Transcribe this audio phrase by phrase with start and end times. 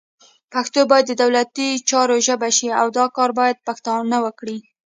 [0.53, 4.57] پښتو باید د دولتي چارو ژبه شي، او دا کار باید پښتانه وکړي